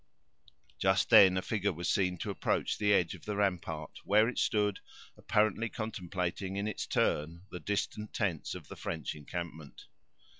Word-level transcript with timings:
Just 0.79 1.11
then 1.11 1.37
a 1.37 1.43
figure 1.43 1.71
was 1.71 1.87
seen 1.87 2.17
to 2.17 2.31
approach 2.31 2.79
the 2.79 2.91
edge 2.91 3.13
of 3.13 3.25
the 3.25 3.35
rampart, 3.35 3.99
where 4.03 4.27
it 4.27 4.39
stood, 4.39 4.79
apparently 5.15 5.69
contemplating 5.69 6.55
in 6.55 6.67
its 6.67 6.87
turn 6.87 7.43
the 7.51 7.59
distant 7.59 8.11
tents 8.11 8.55
of 8.55 8.67
the 8.67 8.75
French 8.75 9.13
encampment. 9.13 9.85